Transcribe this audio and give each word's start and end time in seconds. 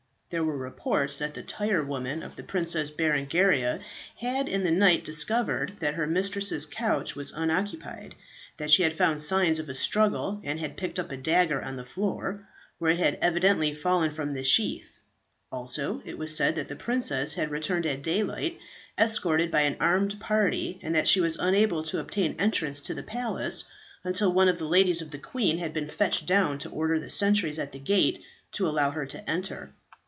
There 0.33 0.45
were 0.45 0.55
reports 0.55 1.17
that 1.17 1.33
the 1.33 1.43
tire 1.43 1.83
woman 1.83 2.23
of 2.23 2.37
the 2.37 2.43
Princess 2.43 2.89
Berengaria 2.89 3.81
had 4.15 4.47
in 4.47 4.63
the 4.63 4.71
night 4.71 5.03
discovered 5.03 5.73
that 5.81 5.95
her 5.95 6.07
mistress's 6.07 6.65
couch 6.65 7.17
was 7.17 7.33
unoccupied, 7.33 8.15
that 8.55 8.71
she 8.71 8.83
had 8.83 8.93
found 8.93 9.21
signs 9.21 9.59
of 9.59 9.67
a 9.67 9.75
struggle, 9.75 10.39
and 10.45 10.57
had 10.57 10.77
picked 10.77 10.99
up 10.99 11.11
a 11.11 11.17
dagger 11.17 11.61
on 11.61 11.75
the 11.75 11.83
floor, 11.83 12.47
where 12.79 12.91
it 12.91 12.99
had 12.99 13.17
evidently 13.21 13.73
fallen 13.75 14.09
from 14.09 14.31
the 14.31 14.41
sheath; 14.45 14.99
also 15.51 16.01
it 16.05 16.17
was 16.17 16.33
said, 16.33 16.55
that 16.55 16.69
the 16.69 16.77
princess 16.77 17.33
had 17.33 17.51
returned 17.51 17.85
at 17.85 18.01
daylight 18.01 18.57
escorted 18.97 19.51
by 19.51 19.63
an 19.63 19.75
armed 19.81 20.17
party, 20.21 20.79
and 20.81 20.95
that 20.95 21.09
she 21.09 21.19
was 21.19 21.35
unable 21.35 21.83
to 21.83 21.99
obtain 21.99 22.37
entrance 22.39 22.79
to 22.79 22.93
the 22.93 23.03
palace 23.03 23.65
until 24.05 24.31
one 24.31 24.47
of 24.47 24.59
the 24.59 24.65
ladies 24.65 25.01
of 25.01 25.11
the 25.11 25.17
queen 25.19 25.57
had 25.57 25.73
been 25.73 25.89
fetched 25.89 26.25
down 26.25 26.57
to 26.57 26.69
order 26.69 27.01
the 27.01 27.09
sentries 27.09 27.59
at 27.59 27.71
the 27.73 27.77
gate 27.79 28.23
to 28.53 28.65
allow 28.65 28.91
her 28.91 29.05
to 29.05 29.29
enter. 29.29 29.73